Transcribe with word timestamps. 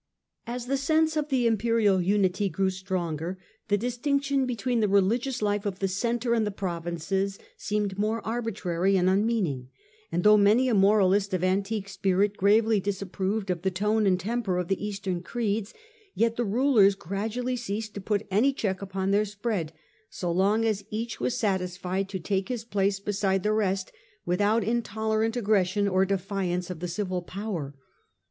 As 0.47 0.65
the 0.65 0.77
sense 0.77 1.15
of 1.15 1.29
the 1.29 1.45
imperial 1.45 2.01
unity 2.01 2.49
grew 2.49 2.71
stronger, 2.71 3.37
the 3.67 3.77
distinction 3.77 4.47
between 4.47 4.79
the 4.79 4.87
religious 4.87 5.43
life 5.43 5.63
of 5.63 5.77
the 5.77 5.87
centre 5.87 6.33
and 6.33 6.43
the 6.43 6.49
provinces 6.49 7.37
seemed 7.55 7.99
more 7.99 8.25
arbitrary 8.25 8.97
and 8.97 9.07
unmeaning; 9.07 9.69
and 10.11 10.23
though 10.23 10.37
many 10.37 10.67
a 10.67 10.73
moralist 10.73 11.35
of 11.35 11.43
antique 11.43 11.87
spirit 11.87 12.35
gravely 12.35 12.81
disap 12.81 13.11
proved 13.11 13.51
of 13.51 13.61
the 13.61 13.69
tone 13.69 14.07
and 14.07 14.19
temper 14.19 14.57
of 14.57 14.69
the 14.69 14.83
eastern 14.83 15.21
creeds, 15.21 15.71
yet 16.15 16.35
the 16.35 16.45
rulers 16.45 16.95
gradually 16.95 17.55
ceased 17.55 17.93
to 17.93 18.01
put 18.01 18.25
any 18.31 18.51
check 18.51 18.81
upon 18.81 19.11
their 19.11 19.23
spread, 19.23 19.71
so 20.09 20.31
long 20.31 20.65
as 20.65 20.83
each 20.89 21.19
was 21.19 21.37
satisfied 21.37 22.09
to 22.09 22.17
take 22.19 22.49
his 22.49 22.65
place 22.65 22.99
beside 22.99 23.43
the 23.43 23.53
rest 23.53 23.91
without 24.25 24.63
intolerant 24.63 25.37
aggression 25.37 25.87
or 25.87 26.05
defiance 26.07 26.71
of 26.71 26.79
the 26.79 26.87
civil 26.87 27.21
power. 27.21 27.75